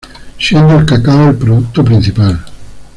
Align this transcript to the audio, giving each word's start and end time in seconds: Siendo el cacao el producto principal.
Siendo 0.39 0.79
el 0.79 0.83
cacao 0.87 1.29
el 1.29 1.37
producto 1.37 1.83
principal. 1.85 2.43